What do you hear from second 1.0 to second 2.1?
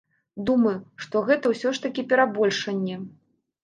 што гэта ўсё ж такі